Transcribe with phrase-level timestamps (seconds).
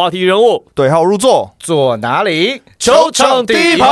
[0.00, 2.62] 话题人物，对号入座，坐哪里？
[2.78, 3.86] 球场第一排。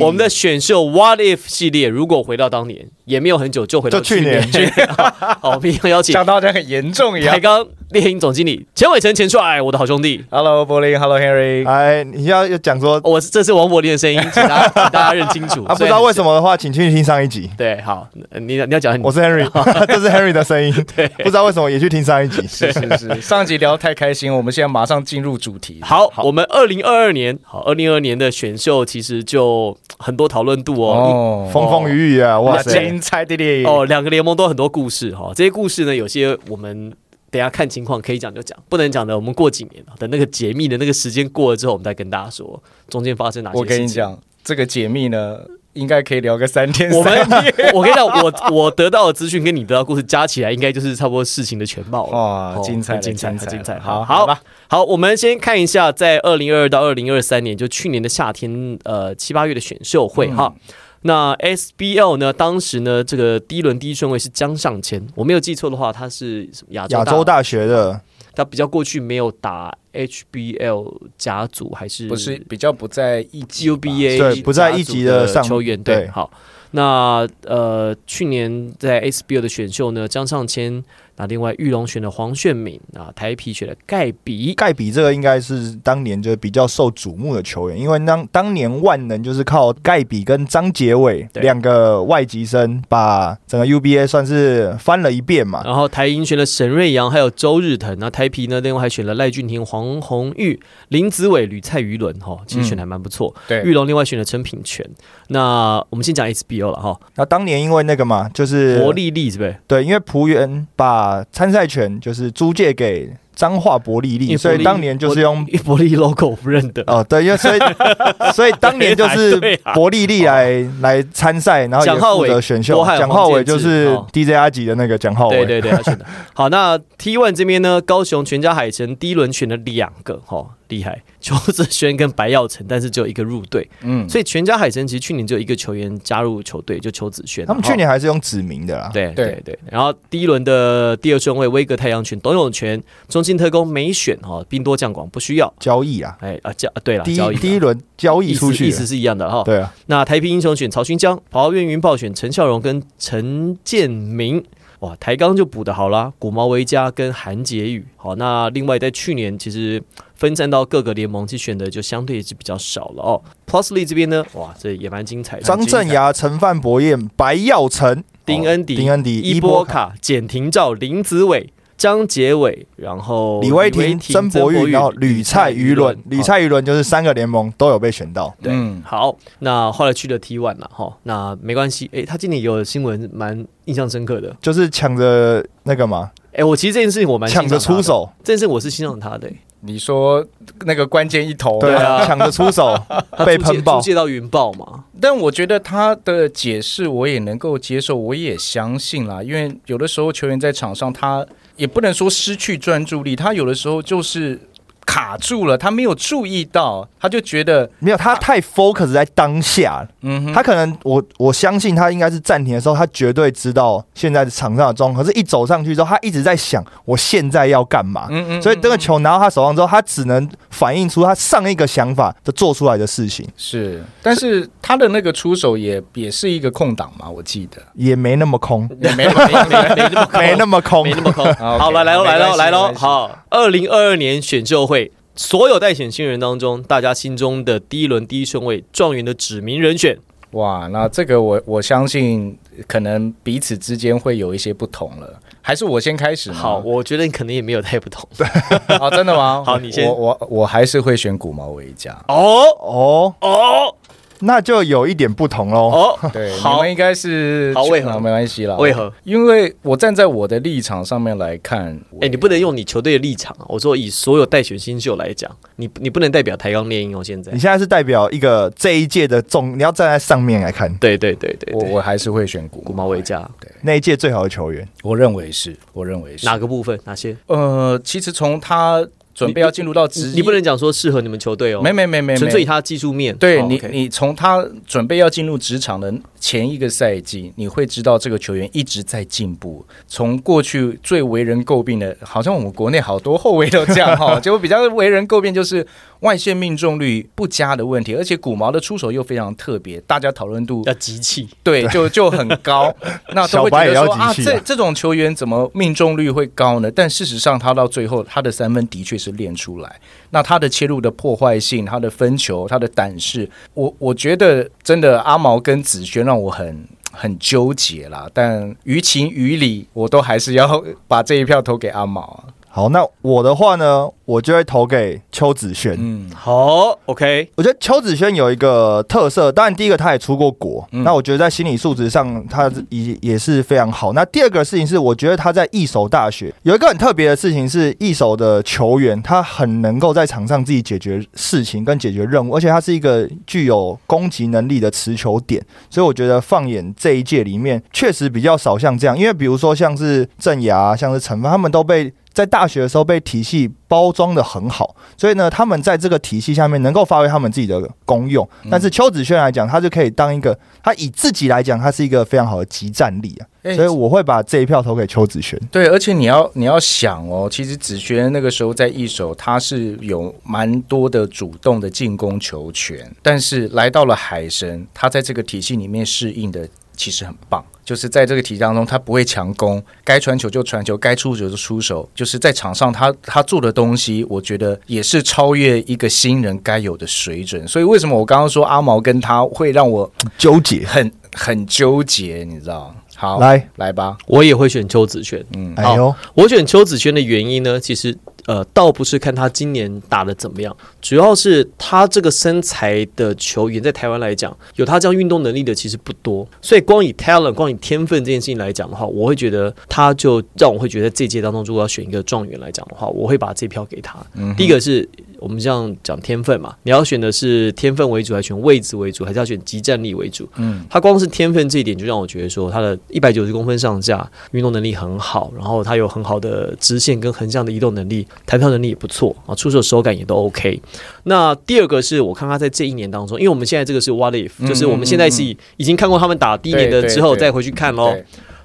[0.00, 4.42] 我们的选秀 What If 系列，如果回到当年，也没有很久，就回到就去年
[5.42, 7.40] 好，我们邀请讲到好像很严重一样台。
[7.40, 10.24] 钢猎鹰总经理钱伟成钱帅，我的好兄弟。
[10.30, 11.66] Hello，柏林，Hello Henry。
[11.68, 15.64] 哎，你要要讲说我是这是王柏林的声音， 请大家请大家认清楚。
[15.64, 17.50] 啊，不知道为什么的话，请去听上一集。
[17.58, 18.06] 对，好，
[18.38, 19.44] 你你要讲我是 Henry，
[19.88, 20.72] 这是 Henry 的声音。
[20.94, 22.46] 对不知道为什么也去听上一集。
[22.46, 25.80] 是是是，上集聊得太开心，我们现在马上进入主题。
[25.82, 30.94] 好，我们二零二二年，好，二零二二年的选秀其实就很多讨论度哦。
[30.94, 32.70] 哦，风风雨雨啊，哇哇，塞！
[32.70, 33.64] 精彩的嘞！
[33.64, 36.92] 哦，两个联盟都很多故事哈、这些故事呢，有些我们
[37.30, 43.88] 等一下看情况可以讲就讲，不能讲的我们过几年等那个解密的那个时间过了之后，我们再跟大家说中间发生哪些事情我跟你。
[43.88, 45.38] 讲，这个解密呢，
[45.74, 47.70] 应该可以聊个三天我们三夜。
[47.72, 52.12] 我跟你讲，我我得到的资讯跟你得到的故事加起来，应该就是差不多事情的全貌了。
[52.12, 53.78] 哇，哦精彩精彩，精彩。
[53.78, 60.54] 好，好吧，好，我们先看一下，在二零二二到二零二三年，就去年的夏天，呃，七八月的选秀会嗯哈。
[61.02, 62.32] 那 SBL 呢？
[62.32, 67.98] 当时呢，这个第一轮第一顺位是江上谦，我没有记错的话，他是什么亚洲亚洲大学的，
[68.34, 76.30] 他比较过去没有打 HBL 甲组，还是不是比较不在一级 UBA 对不在一级的球员对对好。
[76.72, 80.84] 那呃，去年在 SBL 的选秀呢，江上谦，
[81.20, 95.62] 那另外玉龙选的黄炫敏，啊，台皮选的盖比，盖比这个应该是当年就比较受瞩目的球员，因为当当年万能就是靠盖比跟张杰伟两个外籍生把整个 UBA 算是翻了一遍嘛。
[95.66, 97.94] 然后台银选了沈瑞阳，还有周日腾。
[97.98, 103.34] 那台皮呢，另外还选了赖俊廷、黄宏玉、林子伟、吕蔡瑜伦，哈，其实选的还蛮不错。
[103.46, 104.88] 对玉龙另外选了陈品全。
[105.28, 109.54] 那我们先讲 SBO 了哈，那当年因为那个嘛，就是伯利利是不是？
[109.66, 116.82] 对，因为浦原把参赛权就是租借给彰化伯利利，所以当年就是用伯伯利 logo 不认得。
[116.86, 117.58] 哦，对，因为所以
[118.34, 119.40] 所以当年就是
[119.72, 126.04] 伯利利来来参赛，然后也蒋浩伟负责选秀蒋浩伟就是建志哦 DJ 阿吉的那个蒋浩伟，对对对，他选的。
[126.34, 137.44] 好，那 T one 这边呢，高雄全家海城第一轮选了两个，哈，厉害， 邱子轩跟白耀成，但是只有一个入队，嗯，所以全家海城其实去年只有一个球员加入球队，就邱子轩。
[137.44, 138.88] 他们去年还是用指名的啦。
[138.92, 145.52] 对对对对，然后第一轮的第二顺位，威格太阳拳董永泉，中信特工没选哈，兵多将广不需要。
[145.58, 149.42] 交易啊，哎啊，交啊对了，第交易一第一轮交易意出去意思是一样的哈。
[149.44, 154.42] 对啊，那台平英雄选曹勋江，跑奥运云豹选陈孝荣跟陈建明。
[154.80, 157.86] 哇，台钢就补的好啦，古毛维嘉跟韩杰宇。
[157.96, 159.82] 好，那另外在去年其实
[160.14, 163.20] 分散到各个联盟去选的就相对是比较少了哦。
[163.46, 165.42] Plusly 这边呢，哇，这也蛮精彩的。
[165.42, 178.34] 张镇雅、陈范博彦、白耀成、丁恩迪、丁恩迪、伊波卡、简廷照、林子伟、张杰伟，然后李威霆、曾博玉，然后吕蔡瑜伦，吕好蔡瑜伦就是三个联盟都有被选到。
[178.42, 178.82] 对，嗯。
[178.84, 189.36] 好，那后来去了 T one 了哈，那没关系，哎，他今年有新闻蛮印象深刻的，就是抢着那个嘛，哎，我其实这件事情我蛮欣抢着出，手，这件事我是欣赏他的、诶。
[189.62, 190.24] 你说
[190.64, 192.74] 那个关键一投，对啊啊，抢着出手
[193.26, 193.78] 被喷爆。
[193.78, 199.22] 租，借到云爆嘛，但我觉得他的解释我也能够接受，我也相信啦。
[199.22, 201.26] 因为有的时候球员在场上，他
[201.60, 204.40] 也不能说失去专注力，他有的时候就是
[204.90, 218.08] 卡住了，他没有注意到，他就觉得，没有他太 focus 在当下，嗯哼，他可能我我相信他应该是暂停的时候，他绝对知道现在的场上的状况，可是一走上去之后，他一直在想我现在要干嘛。
[218.10, 230.92] 嗯嗯所以这个球拿到他手上之后，他只能反映出他上一个想法的做出来的事情，是，但是他的那个出手也也是一个空档嘛，我记得也没那么空，也没有没没没那么 没那么空没。
[230.94, 231.24] 那么空。
[231.38, 234.79] 好了，来来喽来喽来喽好，二零二二年选秀会。
[235.22, 239.98] 所有待选新人当中，大家心中的第一轮第一顺位状元的指名人选，
[240.30, 246.36] 哇，那这个我我相信可能彼此之间会有一些不同了，还是我先开始吗？
[246.36, 248.08] 好，我觉得你可能也没有太不同。
[248.80, 249.42] 哦，真的吗？
[249.46, 251.92] 好你先我我我还是会选古毛维加。
[252.08, 253.74] 哦哦，哦
[254.20, 255.70] 那就有一点不同喽。
[255.70, 258.56] 哦，对，好你们应该是好为何啊没关系啦。
[258.56, 258.92] 为何？
[259.04, 263.46] 因为我站在我的立场上面来看，哎、你不能用你球队的立场啊！
[263.48, 267.02] 我说以所有待选新秀来讲，你你不能代表台钢猎鹰哦。
[267.02, 273.28] 现在你，现在是代表一个这一届的总，你要站在上面来看对对对对对，我我还是会选古古毛维加
[273.62, 274.66] 那一届最好的球员。
[274.82, 276.78] 我认为是，我认为是哪个部分？
[276.84, 277.16] 哪些？
[277.26, 278.86] 呃，其实从他
[279.26, 283.14] 准备要进入到职业，你你不能讲说适合你们球队哦，没没没没，没纯粹以他技术面。
[283.14, 289.66] 哦对你你从他准备要进入职场的前一个赛季，你会知道这个球员一直在进步。
[289.88, 295.66] 从过去最为人诟病的，好像我们国内好多后卫都这样哈， 结果比较为人诟病就是
[296.00, 302.72] 外线命中率不佳的问题，而且古毛的出手又非常特别，大家讨论度要集气，对 就就很高。
[303.14, 306.70] 那都会觉小白也得说啊这这种球员怎么命中率会高呢？
[306.70, 309.80] 但事实上，他到最后他的三分的确是练出来。
[310.10, 316.66] 那他的切入的破坏性、他的分球、他的胆识，我我觉得真的阿毛跟子轩让我很。
[316.92, 322.24] 很纠结啦，但于情于理，我都还是要把这一票投给阿毛。
[322.52, 325.76] 好，那我的话呢，我就会投给邱子轩。
[325.78, 333.92] 嗯，好，OK，我觉得邱子轩有一个特色，当然第一个他也出过国，嗯那我觉得在心理素质上他也也是非常好。
[333.92, 351.92] 那第二个事情是，我觉得他在一手大学有一个很特别的事情是，一手的球员他很能够在场上自己解决事情跟解决任务，而且他是一个具有攻击能力的持球点，所以我觉得放眼这一届里面，确实比较少像这样，因为比如说像是郑雅、像是陈帆，他们都被。
[352.12, 358.28] 在大学的时候被体系包装的很好，所以呢，他们在这个体系下面能够发挥他们自己的功用。
[358.50, 363.26] 但是邱子轩来讲，他就可以当一个，他以自己来讲，他是一个非常好的集战力啊。
[363.42, 365.40] 哎所以我会把这一票投给邱子轩。
[365.50, 376.46] 对，而且你要你要想哦，其实子轩那个时候在一手，他是有蛮多的主动的进攻球权，但是来到了海神，他在这个体系里面适应的
[376.80, 387.46] 其实很棒，就是在这个体系当中，他不会强攻，该传球就传球，该出手就出手，就是在场上他他做的东西，我觉得也是超越一个新人该有的水准。
[387.46, 392.74] 所以为什么我刚刚说阿毛跟他会让我纠结，很很纠结，你知道？
[392.96, 395.22] 好，来，来吧，我也会选邱子轩。
[395.36, 397.94] 嗯，哎呦，我选邱子轩的原因呢，其实
[398.26, 413.98] 呃，倒不是看他今年打的怎么样，主要是他这个身材的球员在台湾来讲，有他这样运动能力的其实不多，所以光以 talent、光以天分这件事情来讲的话，我会觉得他就让我会觉得这届当中，如果要选一个状元来讲的话，我会把这票给他。
[414.14, 414.88] 嗯第一个是
[415.18, 420.28] 我们这样讲天分嘛，你要选的是天分为主，还是选位置为主，还是要选集战力为主？
[420.36, 430.60] 嗯他光是天分这一点就让我觉得说，他的一百九十公分上下，运动能力很好，然后他有很好的直线跟横向的移动能力，弹跳能力也不错啊，出手手感也都 OK。
[431.04, 437.96] 那第二个是我看他在这一年当中，因为我们现在这个是 What if，嗯就是我们现在是已经看过他们打第一年的之后再回去看咯。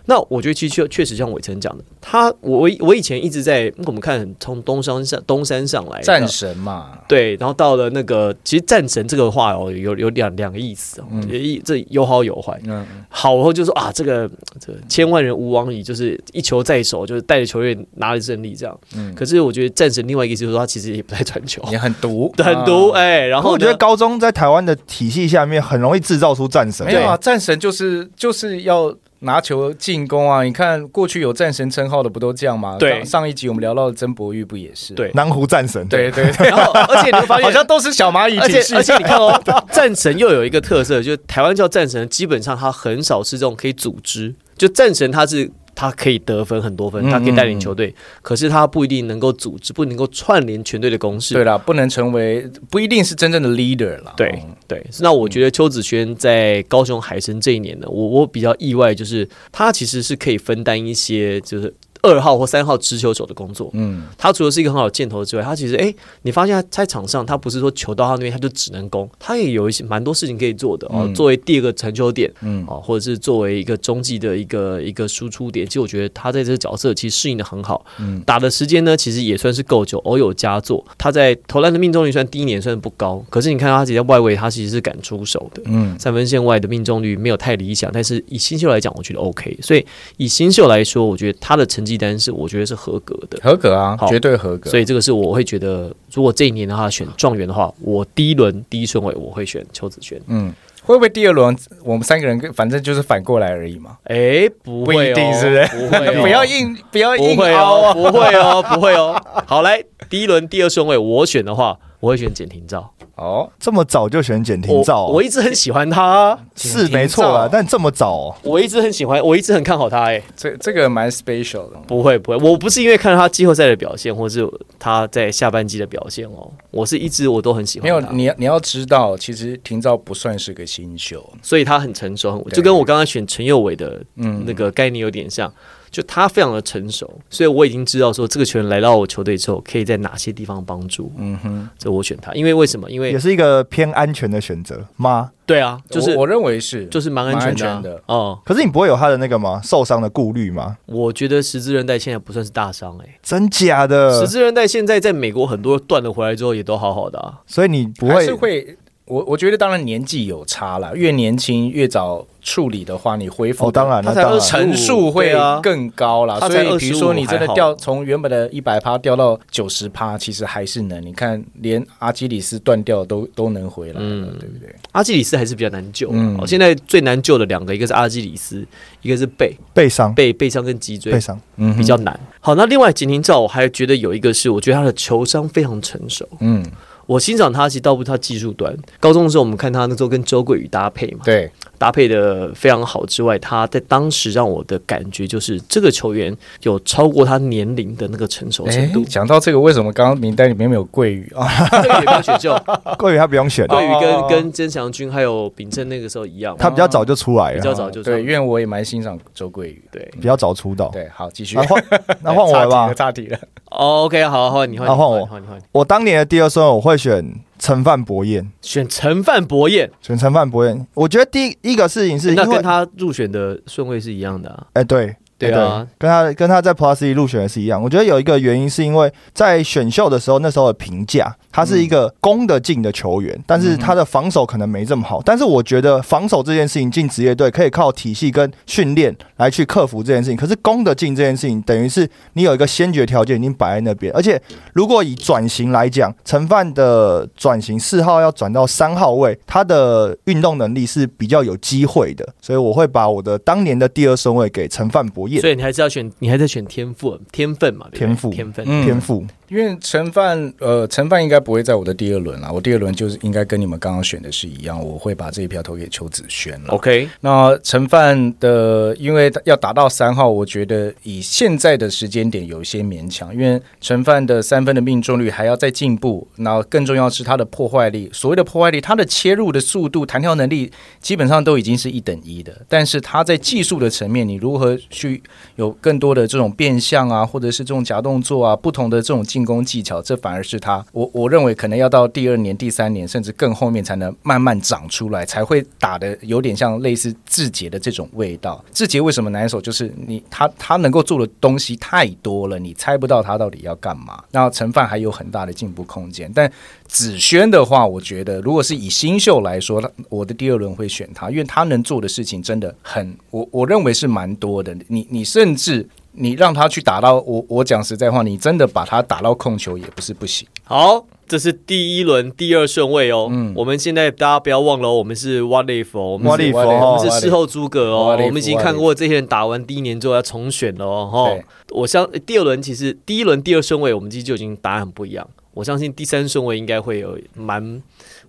[0.06, 11.30] 对那我觉得其实确确实像伟成讲的，他我我我以前一直在我们看从东山上东山上来战神嘛，对，然后到了那个，其实战神这个话哦，有有两两个意思哦，嗯。
[11.36, 12.60] 一这有好有坏。
[12.66, 14.30] 嗯，好后就说啊，这个
[14.60, 18.80] 这个千万人吾往矣，就是一球在手，就是带着球队拿了胜利这样。
[18.96, 19.14] 嗯。
[19.14, 23.00] 可是我觉得战神另外一个意思就是说，他其实也不太传球，也 很毒， 很毒啊。
[23.00, 23.30] 哎、然后呢？
[23.30, 26.86] 然后我觉得高中在台湾的体系下面很容易制造出战神。
[26.86, 26.94] 没。
[26.94, 30.44] 有啊，战神就是就是要拿球进攻啊！
[30.44, 32.78] 你看过去有战神称号的不都这样吗？
[32.80, 34.94] 对上上一集我们聊到的曾博玉不也是？
[34.94, 39.42] 对南湖战神，对对对， 然后而且你会发现好像都是小蚂蚁而，且而且你看哦，
[39.72, 44.36] 战神又有一个特色，就是台湾叫战神，基本上他很少是这种可以组织。
[44.58, 51.34] 就战神他是他可以得分很多分，嗯他可以带领球队，可是他不一定能够组织，不能够串联全队的攻势。
[51.34, 54.14] 对啦，不能成为不一定是真正的 leader 啦。
[54.16, 61.72] 对哦对，那我觉得邱子轩在高雄海神这一年呢，我我比较意外，就是他其实是可以分担一些就是
[62.06, 63.70] 二号或三号持球手的工作。
[63.74, 71.02] 嗯，他除了是一个很好的箭头之外，他其实哎，你发现他在场上，他不是说球到他那边他就只能攻，他也有一些蛮多事情可以做的哦。
[71.04, 77.86] 嗯作为第二个传球点，嗯哦，或者是作为一个中继的一个一个输出点，其实我觉得他在这个角色其实适应的很好。
[78.00, 80.86] 嗯打的时间呢，其实也算是够久，偶有佳作。
[80.98, 85.62] 他在投篮的命中率虽然第一年算不高，可是你看到他自己在外围，他其实是敢出手的。
[85.66, 89.58] 嗯三分线外的命中率没有太理想，但是以新秀来讲，我觉得 OK。
[89.62, 89.86] 所以
[90.18, 93.40] 以新秀来说，我觉得他的成绩单是我觉得是合格的。
[93.42, 94.70] 合格啊，绝对合格。
[94.70, 100.20] 所以这个是我会觉得，如果这一年的话选状元的话，我第一轮第一顺位我会选邱子轩。
[100.28, 103.98] 嗯，会不会第二轮我们三个人跟反正就是反过来而已嘛？
[104.06, 105.68] 哎，不不会、哦，一定是不是？
[105.68, 107.54] 不会、哦，不要硬不要不硬会！
[107.54, 109.22] 哦，不会哦，不会哦。
[109.46, 112.92] 好，来第一轮第二顺位我选的话，我会选简廷照。
[113.16, 120.04] 哦，这么早就选简廷我照哦，我一直很喜欢他，是没错啦但这么早哦，我一直很喜欢，我一直很看好他。
[120.04, 121.78] 哎，这这个蛮 special 的。
[121.88, 134.44] 不会不会，我不是因为看到他季后赛的表现，或是他在下半季的表现哦，我是一直我都很喜欢没有，他你你要知道，其实廷照不算是个新秀，所以他很成熟，就跟我刚刚选陈佑伟的嗯。
[134.46, 135.52] 那个概念有点像。
[135.96, 142.34] 就他非常的成熟，所以我已经知道说这个球员来到我球队之后，可以在哪些地方帮助，嗯哼，这我选他。
[142.34, 142.92] 因为为什么？
[142.92, 145.32] 因为也是一个偏安全的选择吗？
[145.46, 149.62] 对啊，就是我我认为是，就是蛮安全的啊、全的哦、可是你不会有他的那个吗？
[149.64, 150.76] 受伤的顾虑吗？
[150.88, 154.28] 我觉得十字韧带现在不算是大伤哎、真假的十？
[154.28, 157.40] 字韧带现在在美国很多断了回来之后也都好好的啊。
[157.48, 158.78] 所以你不会是会。
[159.06, 166.40] 我我觉得当然年纪有差了，越年轻越早处理的话，你恢复哦，当然了，他才当然25层数会更高啦。
[166.40, 171.06] 他才所以比如说你真的掉从原本的一百趴掉到九十趴，其实还是能。
[171.06, 174.74] 你看连阿基里斯断掉都都能回来了，嗯对不对？
[174.94, 178.66] 阿基里斯还是比较难救、嗯哦，现在最难救的两个，一个是阿基里斯，
[179.04, 182.20] 一个是背背伤背背伤跟脊椎背伤，嗯比较难。
[182.40, 186.28] 好，那另外简廷照我还觉得有一个是，我觉得他的球商非常成熟。
[186.40, 186.66] 嗯，
[187.06, 188.76] 我欣赏他，其实倒不是他技术端。
[189.00, 199.04] 高中的时候，我们看他那时候跟周桂宇搭配嘛，对，搭配的非常好之外，他在当时让我的感觉就是这个球员有超过他年龄的那个成熟程哎度，。
[199.06, 201.48] 讲到这个，为什么刚刚名单里面没有桂宇啊？
[201.84, 202.58] 这个也不要选秀，
[202.98, 209.84] 桂宇他不用选，桂宇哦跟跟曾祥军还有秉正那个时候一样，他比较早就出来了比较，早就对，因为为我也蛮欣赏周桂宇。
[209.92, 210.02] 对。
[210.20, 210.90] 比较早出道。
[210.92, 211.64] 对，好，继续那。
[211.64, 211.84] 换
[212.22, 212.94] 那换 我了吧？
[212.94, 213.38] 岔题了。
[213.70, 220.86] 哦 OK，好，换你换你啊换我换你换你我当年的第二顺位我会选陈范博彦，选陈范博彦，选陈范博彦。
[220.94, 224.68] 我觉得第一一个事情是因为那跟，他入选的顺位是一样的啊。
[224.74, 225.16] 哎，对。
[225.40, 227.82] 哎对啊，跟他跟他在 Plus 一入选的是一样。
[227.82, 235.22] 我觉得有一个原因是因为在选秀的时候，那时候的评价，他是一个攻得进的球员，但是他的防守可能没这么好。
[235.26, 240.38] 但是我觉得防守这件事情进职业队可以靠体系跟训练来去克服这件事情。
[240.38, 244.42] 可是攻得进这件事情，等于是你有一个先决条件已经摆在那边，而且
[244.74, 255.42] 如果以转型来讲，陈范的转型四号要转到三号位，他的运动能力是比较有机会的，所以我会把我的当年的第二顺位给陈范博彦。
[255.42, 257.88] 所以你还是要选，你还在选天赋天分嘛？
[257.92, 258.66] 对对天赋天分。
[258.68, 262.52] 嗯天赋，因为陈范，呃，陈范应该不会在我的第二轮啦。
[262.52, 266.70] 我第二轮就是应该跟你们刚刚选的是一样，我会把这一票投给邱子轩了。
[266.70, 278.10] OK，那陈范的，因为要打到三号，我觉得以现在的时间点有一些勉强，因为陈范的三分的命中率还要再进步，那更重要是他的破坏力。
[278.12, 285.22] 所谓的破坏力，他的切入的速度、弹跳能力基本上都已经是一等一的，但是他在技术的层面，你如何去
[285.56, 298.64] 有更多的这种变相啊，或者是这种假动作啊，不同的这种进攻技巧，这反而是他，我我认为可能要到第二年、第三年，甚至更后面才能慢慢长出来，才会打的有点像类似志杰的这种味道。
[298.72, 299.60] 志杰为什么难手？
[299.60, 304.24] 就是你他他能够做的东西太多了，你猜不到他到底要干嘛。
[304.32, 306.50] 那陈范还有很大的进步空间，但
[306.88, 314.74] 子轩的话，我觉得如果是以新秀来说，他我的第二轮会选他，因为他能做的事情真的很，我我认为是蛮多的。
[314.88, 315.86] 你你甚至
[316.18, 320.48] 你让他去打到我我讲实在话，你真的把他打到控球也不是不行。
[320.64, 323.28] 好，这是第一轮第二顺位哦。
[323.30, 331.10] 嗯我们现在大家不要忘了哦，我们是 What if 哦，我们是瓦利弗瓦利我哦们是事后诸葛哦，我们已经看过这些人打完第一年之后要重选了哦。
[331.12, 335.28] 哈，我相第二轮其实第一轮第二顺位，我们其实就已经答案很不一样。
[335.56, 337.82] 我相信第三顺位应该会有蛮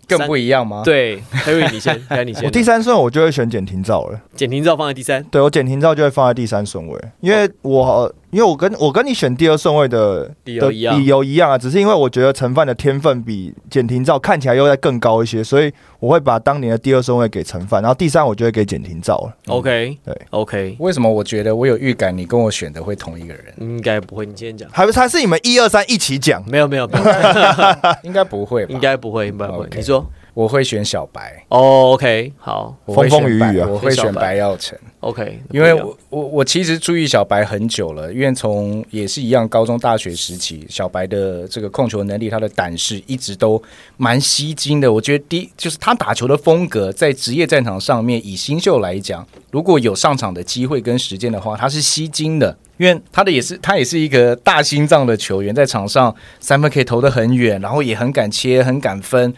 [0.09, 1.21] 更不一样吗？，对。
[1.45, 2.45] Harry 你先， 该你先。
[2.45, 4.21] 我第三顺我就会选简廷照了。
[4.35, 19.37] 简廷照放在第三，对我简廷照就会放在第三顺位，因为我因为我跟我跟你选第二顺位的的理由一样理由一样啊，只是因为我觉得陈范的天分比简廷照看起来又再更高一些，所以我会把当年的第二顺位给陈范，然后第三我就会给简廷照了。
[19.47, 23.45] OK，对，OK，为什么我觉得我有预感你跟我选的会同一个人？
[23.59, 24.27] 应该不会。
[24.27, 26.43] 你今天讲还不还是你们一二三一起讲？
[26.49, 27.05] 没有没有，没有
[28.03, 28.75] 应该不会吧？
[28.75, 29.69] 应该不会，应该不会。
[29.75, 30.05] 你说
[30.37, 34.79] 我会选小白，哦，OK，好我会风风雨雨啊我会选白白耀成。
[35.01, 43.61] ，OK，因为我我我其实注意小白很久了，因为从也是一样，高中、大学时期，小白的这个控球能力，他的胆识一直都
[43.97, 44.93] 蛮吸睛的。
[44.93, 52.55] 我觉得第一就是他打球的风格，在职业战场上面，以新秀来讲，如果有上场的机会跟时间的话，他是吸睛的。
[52.79, 59.33] 因为他的也是他也是一个大心脏的球员，在场上三分可以投得很远，然后也很敢切，很敢分，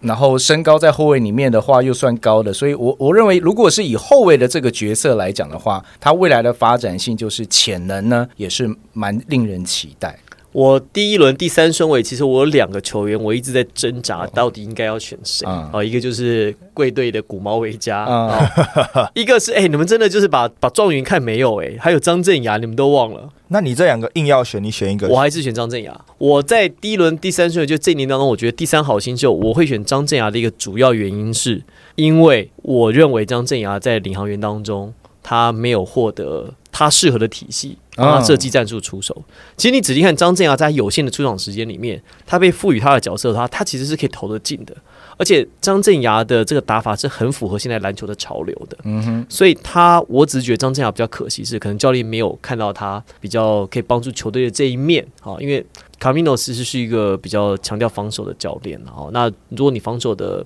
[0.00, 10.18] 然后身高在后卫里面的话又算高的，所以我我认为，如果是以后卫的这个角色来讲的话，他未来的发展性就是潜能呢，也是蛮令人期待。
[10.54, 15.44] 我第一轮第三顺位，其实我有两个球员，我一直在挣扎，到底应该要选谁。
[15.44, 18.48] 啊哦，一个就是贵队的古毛维加，啊、
[19.14, 25.08] 一个是哎、你们真的就是把把状元看没有哎、还有张镇雅，你们都忘了，那你这两个硬要选，你选一个。
[25.08, 26.00] 我还是选张镇雅。
[26.18, 31.64] 我在第一轮第三顺位，就这一年当中，我觉得第三好新秀，我会选张镇雅的一个主要原因是，
[31.96, 39.24] 因为我认为张镇雅在领航员当中，他没有获得他适合的体系，帮他设计战术出手。
[39.56, 44.74] 其实你仔细看张镇阳在有限的出场时间里面，他被赋予他的角色，他他其实是可以投得进的。
[45.16, 55.64] 而且张镇衙的这个打法是很符合现在篮球的潮流的，嗯哼，所以他我只是觉得张镇衙比较可惜是，可能教练没有看到他比较可以帮助球队的这一面啊，因为
[56.00, 59.08] 卡米诺其实是一个比较强调防守的教练哦。
[59.12, 60.44] 那如果你防守的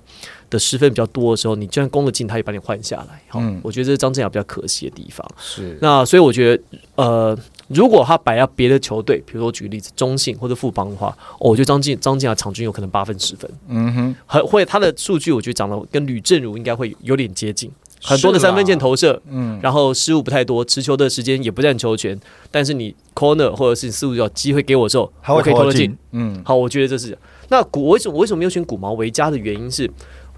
[0.50, 3.22] 的失分比较多的时候，你就算攻得进，他也把你换下来。
[3.28, 3.60] 好，嗯。
[3.62, 5.26] 我觉得这是张镇雅比较可惜的地方。
[5.38, 5.76] 是。
[5.80, 6.62] 那所以我觉得，
[6.96, 7.38] 呃，
[7.68, 17.70] 如果他摆到别的球队，比如说我举个例子，中信或者富邦的话，哦，我觉得张晋张镇雅场均有可能八分十分，嗯哼，很会他的数据，我觉得长得跟吕正如应该会有点接近，
[18.02, 22.18] 很多的三分线投射，嗯，然后失误不太多，持球的时间也不占球权，
[22.50, 25.98] 但是你 corner 或者是你四五角机会给我的时候，还会我可以投得进投得进。
[26.12, 26.42] 嗯。
[26.44, 27.16] 好，我觉得这是。
[27.50, 29.90] 那古我为什么我为什么没有选古毛维加的原因是，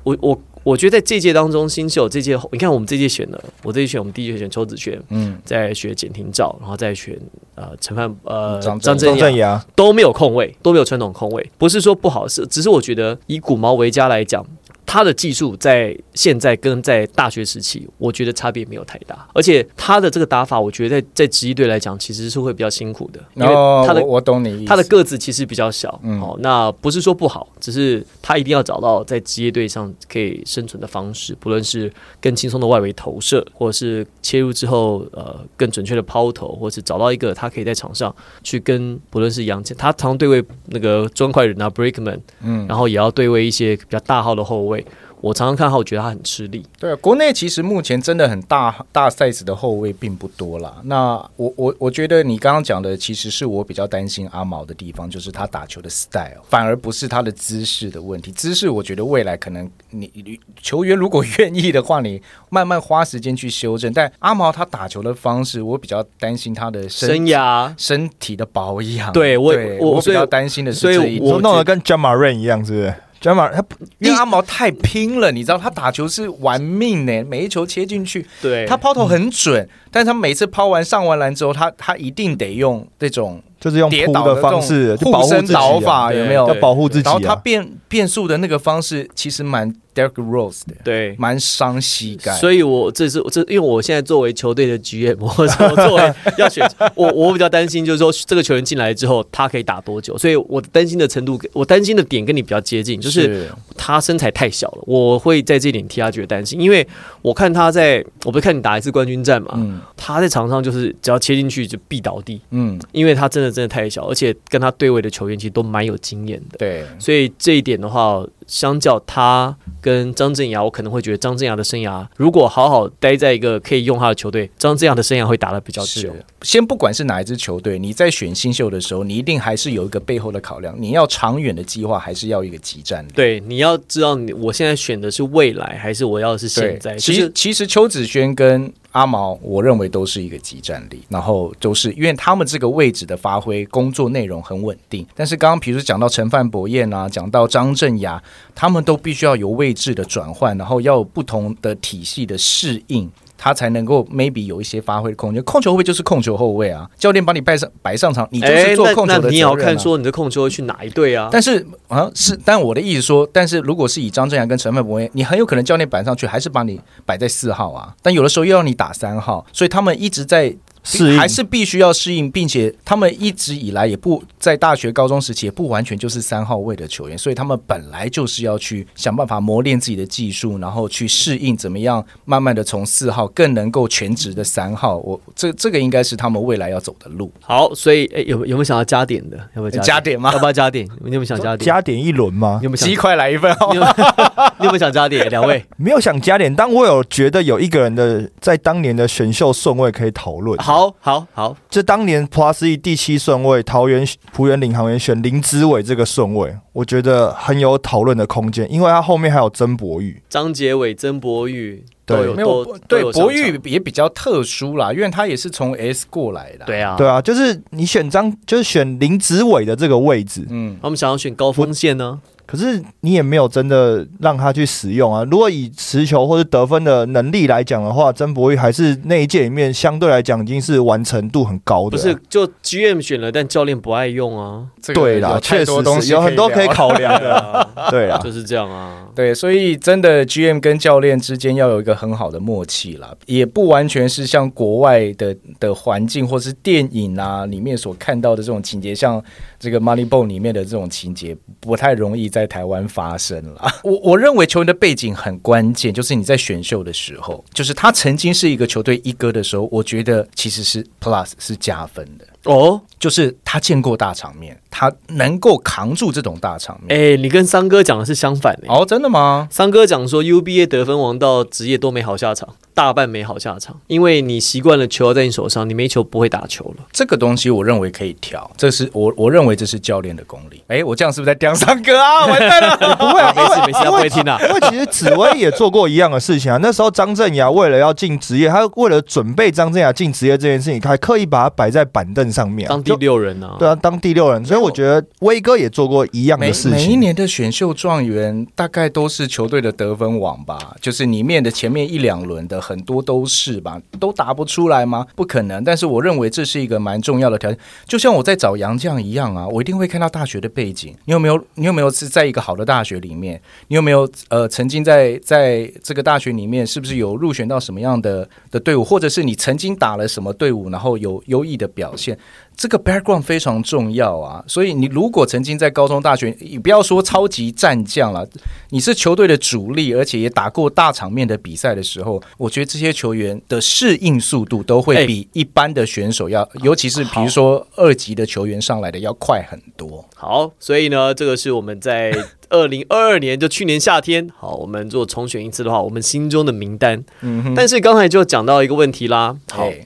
[0.02, 7.18] 我我我觉得在这届当中新秀这届，你看我们这届选的，我这届选我们第一届选邱子轩，嗯，再选简廷照，然后再选
[7.54, 14.44] 呃陈范呃张张镇镇雅张镇衙都没有空位，都没有传统空位，不是说不好，是只是我觉得以古毛维加来讲。
[14.90, 31.88] 他的技术在现在跟在大学时期，我觉得差别没有太大，而且他的这个打法，我觉得在在职业队来讲，其实是会比较辛苦的，因为哦，他的我我懂你意思，他的个子其实比较小，嗯哦，那不是说不好，只是他一定要找到在职业队上可以生存的方式，不论是
[32.20, 44.79] 更轻松的外围投射，或者是切入之后呃更准确的抛投，或是找到一个他可以在场上去跟不论是杨健，他常对位那个砖块人啊 Breakman，嗯，然后也要对位一些比较大号的后卫。
[45.20, 46.64] 我常常看他，我觉得他很吃力。
[46.78, 50.76] 对啊，国内其实目前真的很大大 size 的后卫并不多啦。
[50.84, 58.32] 那我我我觉得你刚刚讲的，其实是我比较担心阿毛的地方，就是他打球的 style，反而不是他的姿势的问题。
[58.32, 63.92] 姿势我觉得未来可能你你球员如果 愿意的话，你慢慢花时间去修正。
[63.92, 69.12] 但阿毛他打球的方式，我比较担心他的身生涯身体的保养。
[69.12, 71.30] 对我我我比较担心的是所以这一点。
[71.30, 73.62] 我弄得跟 j a m a r a n 一样，是不是 m a 他
[73.98, 78.66] 因为阿毛太拼了，你知道他打球是玩命呢，每一球切进去，对。
[78.66, 86.54] 他抛投很准，但是他每次抛完上完篮之后，他他一定得用这种就是用跌倒的方式保护自己啊，倒法，有没有要？
[86.54, 87.36] 保护自己然后他啊。
[87.36, 92.32] 变变速的那个方式，其实蛮 Derek Rose 的，对，蛮伤膝盖。
[92.36, 100.16] 所以我这是这，因为我现在作为球队的 GM，或者我作为 要选，我我比较担心，就是说这个球员进来之后，他可以打多久？
[100.16, 106.86] 所以我担心的程度，我担心的点跟你比较接近，就是他身材太小了，我会在这一点替他觉得担心，因为
[107.22, 116.58] 我看他在，我不是看你打一次冠军战嘛，嗯他在场上就是只要切进去就必倒地，嗯，因为他真的真的太小，而且跟他对位的球员其实都蛮有经验的。
[116.58, 126.12] 对，所以这一点的话，相较他跟张镇雅，我可能会觉得张镇雅的生涯如果好好待在一个可以用他的球队，张镇雅的生涯会打得比较久。
[126.42, 133.12] 先不管是哪一支球队，你在选新秀的时候，你一定还是有一个背后的考量，你要长远的计划，还是要一个集战力。
[133.14, 136.96] 对，你要知道你我现在选的是未来，还是我要的是现在？
[136.96, 145.06] 其实就是其实邱子轩跟阿毛，我认为都是一个集战力，然后都是因为他们这个位置的发挥，工作内容很稳定。
[145.14, 148.18] 但是刚刚比如说讲到陈范博彦啊，讲到张镇衙，
[148.54, 153.10] 他们都必须要有位置的转换，然后要有不同的体系的适应。
[153.42, 155.42] 他才能够 maybe 有一些发挥的空间。
[155.44, 161.30] 控球后卫就是控球后卫啊，教练把你摆上摆上场，你就是做控球的你也要看说你的控球会去哪一队啊？
[161.32, 170.54] 但是啊是，但我的意思说，但是如果是以张镇阳跟陈范博彦，你很有可能教练摆上去还是把你摆在四号啊，但有的时候又要你打三号，所以他们一直在。
[170.82, 184.96] 适应还是必须要适应，并且他们一直以来也不在大学、高中时期也不完全就是三号位的球员，所以他们本来就是要去想办法磨练自己的技术，然后去适应怎么样慢慢的从四号更能够全职的三号。
[184.98, 187.30] 我这这个应该是他们未来要走的路。
[187.40, 189.36] 好，所以哎，有有没有想要加点的？
[189.54, 190.86] 有没有加点吗 要不要加点？
[191.04, 191.66] 你有没有想加点？
[191.66, 192.64] 加点一轮吗你？
[192.64, 192.96] 有没有想鸡？
[192.96, 193.94] 块来一份哦你有没有
[194.60, 195.28] 你有没有想加点？
[195.30, 200.58] 两位，没有想加点，但我有觉得有一个人的在当年的选秀顺位可以讨论。
[200.70, 210.22] 好好好，这当年 Plus E 第七顺位，桃园浦园领航员选林之伟这个顺位，我觉得很有讨论的空间，因为他后面还有曾博玉。
[210.28, 212.24] 张杰伟、曾博玉对。
[212.24, 216.64] 有没有对博玉也比较特殊啦，因为他也是从 S 过来的。
[216.64, 225.22] 对，啊，对啊，就是你选张，就是选林子伟的这个位置，嗯，他们想要选高锋线呢，可是你也没有真的让他去使用啊。
[225.30, 232.02] 如果以持球或者得分的能力来讲的话，曾博玉还是那一届里面相对来讲已经是完成度很高的啊。
[232.02, 237.32] 不是就 GM 选了，但教练不爱用啊，这个对啦，确实东西是有很多可以考量的。
[237.36, 239.06] 啊， 对啊，就是这样啊。
[239.14, 249.22] 对，所以真的 GM 跟教练之间要有一个很好的默契啦，也不完全是像国外的的环境或是电影啊里面所看到的这种情节，像
[249.60, 253.70] 这个 Moneyball 里面的这种情节，不太容易在台湾发生了。
[253.84, 262.26] 我我认为球员的背景很关键，就是你在选秀的时候，就是他曾经是一个球队一哥的时候，我觉得其实是 Plus 是加分的。
[262.44, 266.98] 哦，就是他见过大场面，他能够扛住这种大场面。
[266.98, 268.62] 哎，你跟三哥讲的是相反的。
[268.68, 269.46] 哦，真的吗？
[269.50, 276.84] 三哥讲说，UBA 得分王到职业都没好下场，大半没好下场，因为你习惯了球要在你手上，你没球不会打球了。
[276.92, 280.62] 这个东西我认为可以调，这是我我认为这是教练的功力。
[280.68, 282.24] 哎，我这样是不是在刁三哥啊？
[282.26, 282.96] 完蛋了！
[282.96, 284.38] 不会啊，没事没事，他不会听啊。
[284.40, 286.58] 因为其实紫薇也做过一样的事情啊。
[286.62, 294.44] 那时候张镇雅为了要进职业，他为了准备张镇雅进职业这件事情，他还刻意把他摆在板凳上面啊、当第六人啊，对啊，当第六人。
[294.44, 296.72] 所以我觉得威哥也做过一样的事情。
[296.72, 305.06] 每一年的选秀状元大概都是球队的得分王吧，就是里面的前面一两轮的很多都是吧，都答不出来吗？
[305.14, 305.62] 不可能。
[305.62, 310.94] 但是我认为这是一个蛮重要的条件，就像我在找杨绛一样啊，我一定会看到大学的背景。
[311.04, 311.44] 你有没有？
[311.54, 313.40] 你有没有是在一个好的大学里面？
[313.68, 322.16] 你有没有呃曾经在在这个大学里面是不是有入选到什么样的的队伍，或者是你曾经打了什么队伍，然后有优异的表现？
[322.56, 328.28] 这个 background 非常重要啊，所以你如果曾经在高中、大学，你不要说超级战将了，
[328.68, 340.04] 你是球队的主力，而且也打过大场面的比赛的时候，我觉得这些球员的适应速度都会哎比一般的选手要，尤其是比如说二级的球员上来的要快很多。
[340.14, 342.12] 好，所以呢，这个是我们在
[342.50, 347.02] 二零二二年，就去年夏天，好，我们做重选一次的话，我们心中的名单。
[347.22, 349.78] 嗯哼，但是刚才就讲到一个问题啦，好，哎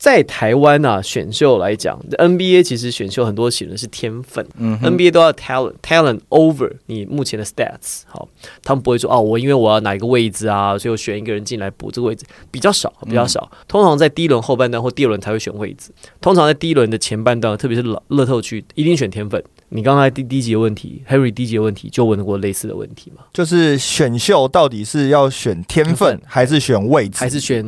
[0.00, 8.00] 在台湾啊，选秀来讲，NBA 其实选秀很多写的是天分、嗯 n b a 都要 talent talent over 你目前的 stats。
[8.06, 8.26] 好，
[8.64, 13.50] 他们不会说哦，我因为我要哪一个位置啊，所以我选一个人进来补这个位置，比较少，比较少。
[13.68, 15.90] 通常在第一轮后半段或第二轮才会选位置，
[16.22, 19.44] 通常在第一轮的前半段，特别是乐乐透区，一定选天分。
[19.72, 23.22] 你刚才第第一集的问题，Harry 第一集的问题就问过类似的问题嘛？
[23.32, 27.18] 就是选秀到底是要选天天分分还是选位置？
[27.18, 27.64] 还是选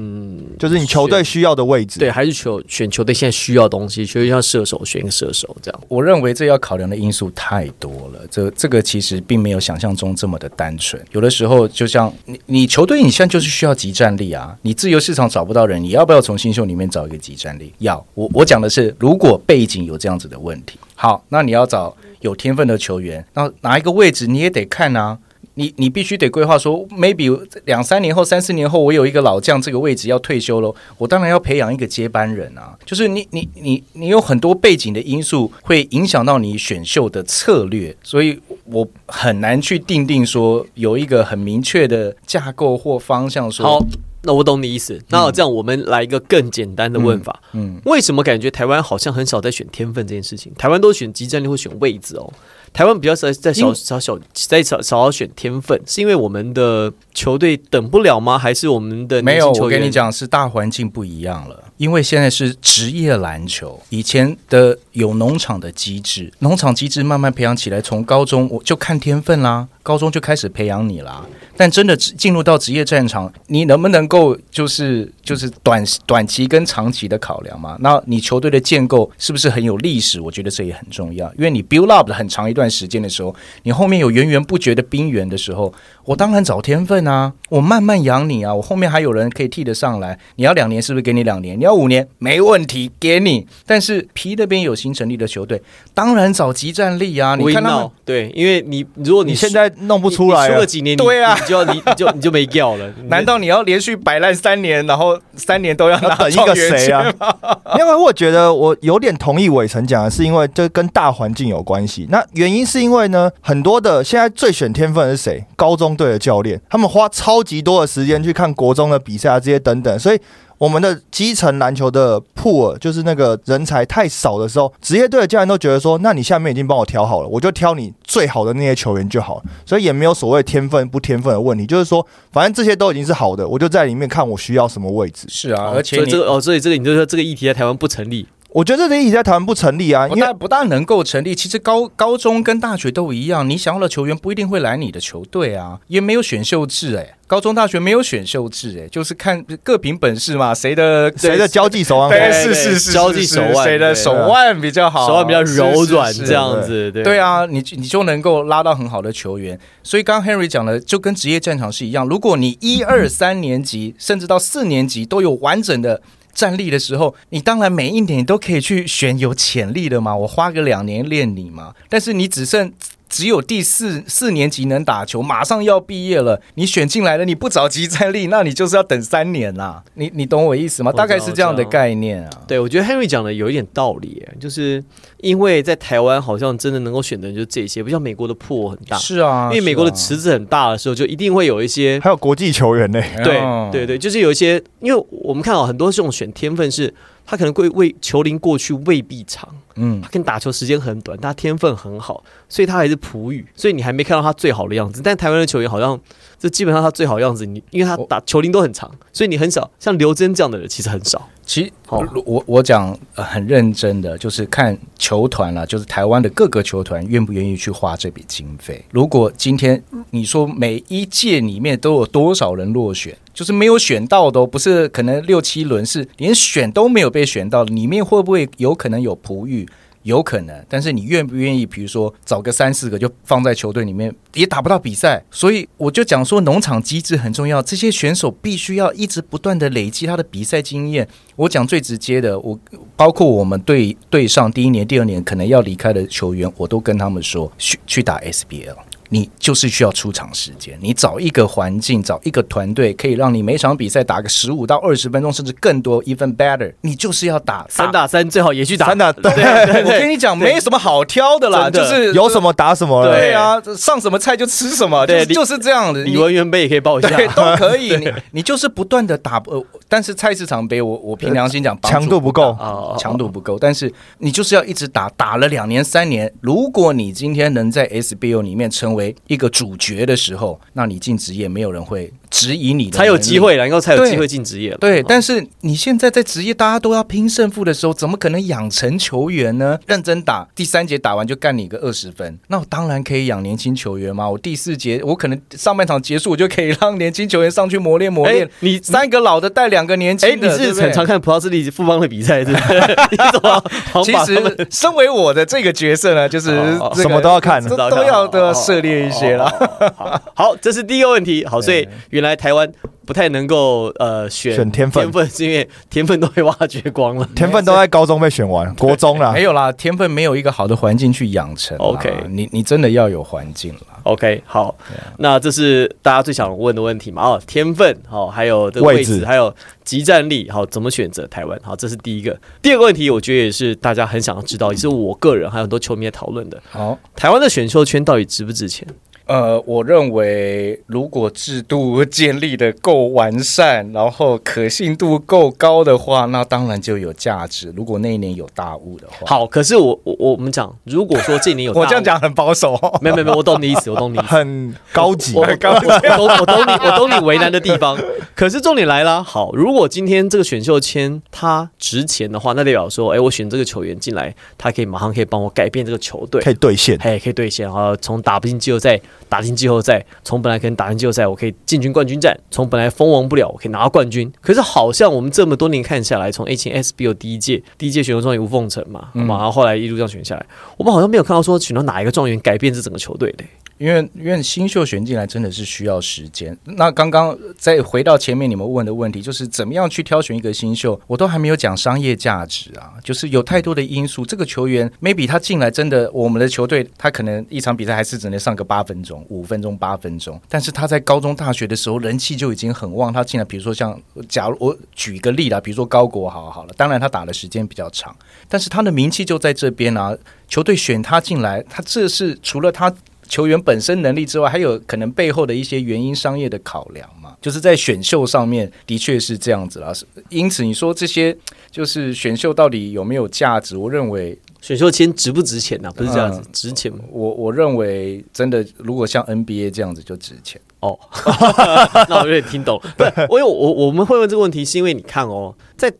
[0.59, 2.01] 就是你球队需要的位置？
[2.01, 5.81] 对，还是球选球队现在需要的东西，就像射手选一个射手这样。
[5.87, 11.01] 我认为这要考量的因素太多了，这这个其实并没有想象中这么的单纯。
[11.13, 17.73] 有的时候，就像你你球队，你现在就是需要集战力啊，你自由市场找不到人，你要不要从新秀里面找一个集战力？
[17.79, 18.05] 要。
[18.15, 25.19] 我我讲的是，如果背景有这样子的问题，好，那你要找有天分的球员，那哪一个位置你也得看啊。
[25.55, 32.79] 你你必须得规划说，maybe 两三年后、三四年后，我有一个老将这个位置要退休了，我当然要培养一个接班人啊。
[32.87, 43.85] 就是你你你你有很多背景的因素会影响到你选秀的策略，所以我很难去定定说有一个很明确的架构或方向说。
[44.23, 45.01] 那我懂你意思。
[45.09, 50.53] 那这样我们来一个更简单的问法：嗯，为什么感觉台湾好像很少在选天分这件事情？
[50.57, 52.33] 台湾都选集战力或选位置哦。
[52.73, 58.39] 台湾比较少在少少少小在少少选天分，是因为我们的球队等不了吗？
[58.39, 61.65] 还是我们的没有，我跟你，讲，是大环境不一样了。
[61.77, 71.27] 因为现在是职业篮球，以前的有农场的机制，农场机制慢慢培养起来，从高中我就看天分啦，高中就开始培养你啦。
[71.57, 77.77] 但真的进入到职业战场，你能不能够就是就是短短期跟长期的考量嘛？
[77.81, 80.21] 那你球队的建构是不是很有历史？
[80.21, 85.73] 我觉得这也很重要，因为你 build up 很长一段时间的时候，你后面有源源不绝的兵源的时候，
[86.05, 90.19] 我当然找天分啊，我慢慢养你啊，我后面还有人可以替得上来。
[90.37, 91.59] 你要两年是不是给你两年？
[91.59, 93.47] 你要五年没问题，给你。
[93.67, 95.63] 但是皮那边有新成立的球队，
[95.95, 97.37] 当然找集战力啊。
[97.37, 100.67] 你看他们 now，对，因为你如果你你现在弄不出来输了。
[100.67, 102.91] 几年，对啊你就要你你就你就没掉了。
[103.09, 107.13] 难道你要连续摆烂三年，然后三年都要拿一个谁啊？
[107.79, 112.07] 因为我觉得我有点同意伟成讲的，是因为这跟大环境有关系。
[112.09, 115.45] 那原因是因为呢，很多的现在最选天分的是谁？
[115.57, 120.19] 高中队的教练，他们花超级多的时间去看国中的比赛啊，这些等等，所以。
[120.63, 135.27] 我们的基层篮球的铺就是那个人才太少的时候，职业队的教练都觉得说，那你下面已经帮我挑好了，我就挑你最好的那些球员就好了，所以也没有所谓天分不天分的问题，就是说，反正这些都已经是好的，我就在里面看我需要什么位置。
[135.29, 138.29] 是啊，而且这个哦，所以这个你就说这个议题在台湾不成立。
[138.55, 141.35] 我觉得这个议题在台湾不成立啊，因为不但不大能够成立。
[141.35, 159.59] 其实高高中跟大学都一样，你想要的球员不一定会来你的球队啊，也没有选秀制哎、高中、大学没有选秀制哎、就是看各凭本事嘛，谁的谁的交际手腕好对对是是是交际手腕谁的手腕比较好，手腕比较柔软这样子，对对啊，你你就能够拉到很好的球员。
[159.83, 162.07] 所以刚刚 Henry 讲的，就跟职业战场是一样。
[162.07, 166.03] 如果你一二三年级，甚至到四年级都有完整的
[166.35, 170.17] 站立的时候，你当然每一年你都可以去选有潜力的嘛。
[170.17, 171.75] 我花个两年练你嘛。
[171.89, 172.73] 但是你只剩。
[173.13, 179.85] 只有第四四年级能打球，马上要毕业了，你选进来了，你不找集战力，那你就是要等三年啦。
[179.95, 180.91] 你你懂我意思吗？
[180.91, 182.31] 大概是这样的概念啊。
[182.49, 184.83] 对，我觉得 Henry 讲的有一点道理耶，就是
[185.19, 192.01] 因为在台湾好像真的能够选的人就这些，不像美国的破很大，是啊，因为美国的池子很大的时候，就一定会有一些。
[192.03, 196.95] 还有国际球员呢、对哦对对，就是有一些，因为我们看到很多这种选天分是，
[197.25, 205.01] 他可能会为球龄过去未必长，嗯他，跟打球时间很短，他天分很好，所以他还是璞语，所以你还没看到他最好的样子。
[205.03, 205.99] 但台湾的球员好像，
[206.39, 211.29] 这基本上他最好的样子，你因为他打球龄都很长，所以你很少像刘真这样的人，其实很少。
[211.53, 218.83] 其实我我我讲、呃很认真的，就是看球团啦，就是台湾的各个球团愿不愿意去花这笔经费。
[218.91, 229.69] 如果今天你说每一届里面都有多少人落选，就是没有选到的、哦，不是可能六七轮，是连选都没有被选到，里面会不会有可能有璞玉？
[230.03, 231.65] 有可能，但是你愿不愿意？
[231.65, 241.07] 比如说找个三四个就放在球队里面，也打不到比赛，所以我就讲说农场机制很重要，这些选手必须要一直不断的累积他的比赛经验。
[241.37, 242.59] 我讲最直接的，我
[242.97, 248.77] 包括我们队队上第一年、第二年可能要离开的球员，我都跟他们说去去打 SBL。
[249.13, 256.73] 你就是需要出场时间，你找一个环境，找一个团队，可以让你每场比赛打个十五到二十分钟，甚至更多，even better。
[256.81, 263.13] 你就是要打三打三最好也去打三打对对我跟你讲，没什么好挑的啦，的就是有什么打什么了。
[263.15, 266.03] 对啊，上什么菜就吃什么，对就是就是这样的。
[266.05, 272.57] 李文元杯也可以报一下，对都可以， 你你就是不断的打，呃，但是菜市场杯，我我凭良心讲，强度不够
[272.99, 276.33] 强度不够，但是你就是要一直打，打了两年三年。
[276.41, 283.39] 如果你今天能在 SBO 里面成为一个主角的时候，那你进职业没有人会质疑你的，才有机。
[283.43, 284.79] 会，然后才有机会进职业了。
[284.79, 289.77] 对，哦但是你现在在职业，大家都要拼胜负的时候，怎么可能养成球员呢？
[289.87, 294.31] 认真打，第三节打完就干你个二十分，那我当然可以养年轻球员嘛。
[294.31, 298.51] 我第四节，我可能上半场结束，我就可以让年轻球员上去磨练磨练哎。
[298.61, 302.75] 你三个老的带两个年轻哎，的，你是很常看普拉斯利富邦的比赛，是不是？
[303.11, 303.65] 你怎么
[304.05, 306.51] 其实，身为我的这个角色呢，就是
[306.95, 309.49] 什么都要看都都要都要涉猎一些了。
[309.97, 311.45] 好，好，这是第一个问题。
[311.47, 312.71] 好， 所以原来台湾
[313.05, 317.29] 不太能够呃选选天分天分是因为天分都被挖掘光了。
[317.35, 319.43] 天分都在高中被选完， 国中啦没。
[319.43, 321.77] 有啦，天分没有一个好的环境去养成。
[321.79, 323.81] OK 你你真的要有环境了。
[324.05, 324.77] OK，好，
[325.19, 327.23] 那这是大家最想问的问题嘛？
[327.23, 329.55] 哦，天分，好，还有这个位置，位置还有
[329.85, 331.57] 集战力，好，怎么选择台湾？
[331.63, 332.37] 好，这是第一个。
[332.61, 336.99] 第二个问题，我觉得也是大家很想要知道，也是我个人还有很多球迷在讨论的，好。
[337.15, 338.87] 台湾的选秀圈到底值不值钱？
[339.33, 347.73] 呃，我认为如果制度建立的够完善，然后可信度够高的话，那当然就有价值。
[347.75, 352.99] 如果那一年有大雾的话，好，可是我我我们讲，如果说这年有大雾，我这样讲很保守、哦。
[353.01, 354.27] 没有没有没有，我懂你意思，我懂你意思。
[354.27, 357.99] 很高级我，我我我懂我懂你我懂你为难的地方，
[358.37, 359.23] 可是重点来了。
[359.23, 366.99] 好，如果今天这个选秀签它值钱的话，那代表说，哎，我选这个球员进来，他可以马上可以帮我改变这个球队可，以兑现。
[367.01, 367.63] 哎，可以兑现。
[367.63, 369.01] 然后从打不进季后赛
[369.33, 374.31] 打进季后赛，从本来可能打进季后赛，我可以进军冠军战；从本来封王不了，我可以拿到冠军。
[374.43, 380.45] 可是好像我们这么多年看下来，从 A 前 SBO 第一届第一届选秀状元吴凤成嘛，嗯嘛，然后后来一路这样选下来，
[380.77, 383.45] 我们好像没有看到说选到哪一个状元改变这整个球队的。
[383.79, 386.57] 因为因为新秀选进来真的是需要时间。
[386.65, 394.25] 那刚刚再回到前面你们问的问题，就是怎么样去挑选一个新秀，我都还没有讲商业价值啊，就是有太多的因素。
[394.25, 403.13] 这个球员 maybe 他进来真的，我们的球队他可能一场比赛还是只能上个八分钟、五分钟、八分钟，但是他在高中、大学的时候人气就已经很旺。
[403.13, 408.15] 他进来，比如说像假如我举一个例啦，比如说高国豪好了，当然他打的时间比较长，
[408.49, 410.17] 但是他的名气就在这边啊。
[410.49, 412.95] 球队选他进来，他这是除了他
[413.29, 417.37] 球员本身能力之外，还有可能背后的一些原因、商业的考量嘛。
[417.41, 419.93] 就是在选秀上面，的确是这样子啦。
[420.29, 421.37] 因此，你说这些
[421.71, 423.77] 就是选秀到底有没有价值？
[423.77, 426.99] 我认为，选秀签值不值钱呐、不是这样子，嗯值钱吗？
[427.11, 430.61] 我我认为真的，如果像 NBA 这样子就值钱。
[430.79, 430.99] 哦，
[432.09, 432.95] 那我有点听懂了。
[432.97, 435.93] 不是，我有我我们会问这个问题，是因为你看哦，在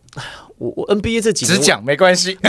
[0.63, 2.39] 我我 NBA 这几年只讲没关系。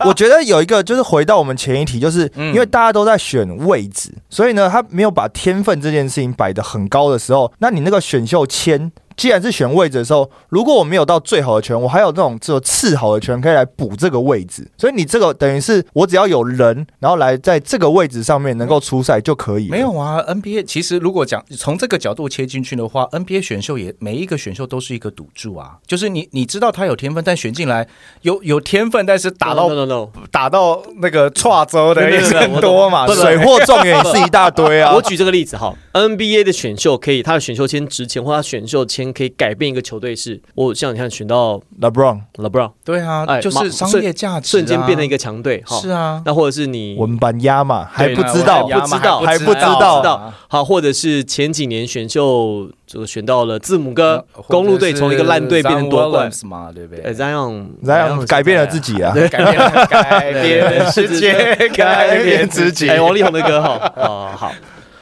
[0.00, 8.90] 我我觉得有一个就是回到我们前一题，就是嗯因为大家都在选位置，所以呢，他没有把天分这件事情摆得很高的时候，那你那个选秀签。
[9.20, 19.72] 既然是选位置的时候，如果我没有到最好的球员，我还有那种只有次好的球员可以来补这个位置，所以你这个等于是我只要有人，然后来在这个位置上面能够出赛就可以了。
[19.72, 27.86] 没有啊，NBA 其实如果讲从这个角度切进去的话，NBA 选秀也每一个选秀都是一个赌注啊，就是你你知道他有天分，但选进来
[28.22, 34.94] 有有天分，但是打到 no no no，打到那个跨州的没有也是没有很多嘛，水货状元也是一大堆啊。
[34.94, 40.40] 我举这个例子哈，NBA 的选秀可以，他的选秀签值钱，或他选秀签可以改变一个球队是。
[40.54, 45.78] 我像你看选到 LeBron、LeBron，对啊，哎就是商业价值、啊，瞬间变成一个强队哈。
[45.80, 57.14] 是啊，那或者是你文班亚马还对不知道还，不知道还不知道道知道好，或者是前几年选秀就选到了字母哥，公路队从一个烂队变成夺冠嘛，对不呃对？
[57.14, 59.12] 这样这样改变了自己啊。
[59.30, 61.32] 改变了改变世界，
[61.74, 62.88] 改变 自己。
[62.88, 64.52] 哎，王力宏的歌哈，哦好。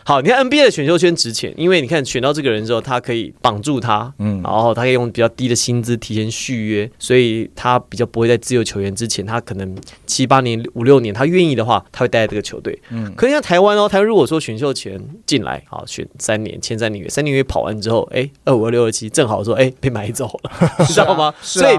[0.09, 12.81] 好，你看 NBA 的选秀圈值钱，因为你看选到这个人之后，他可以绑住他，嗯然后他可以用比较低的薪资提前续约，所以他比较不会在自由球员之前，他可能七八年、五六年，他愿意的话，他会待在这个球队。
[12.89, 21.27] 嗯可是像台湾哦，台湾如果说选秀前进来，好选三年，签三年约，三年约跑完之后，哎，二五二六二七，正好说，哎，被买走了，你 知道吗？
[21.27, 21.79] 啊所以